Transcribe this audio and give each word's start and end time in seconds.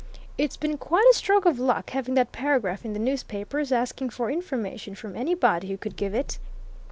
"It's 0.35 0.57
been 0.57 0.79
quite 0.79 1.05
a 1.11 1.15
stroke 1.15 1.45
of 1.45 1.59
luck 1.59 1.91
having 1.91 2.15
that 2.15 2.31
paragraph 2.31 2.85
in 2.85 2.93
the 2.93 2.97
newspapers, 2.97 3.71
asking 3.71 4.09
for 4.09 4.31
information 4.31 4.95
from 4.95 5.15
anybody 5.15 5.67
who 5.67 5.77
could 5.77 5.95
give 5.95 6.15
it!" 6.15 6.39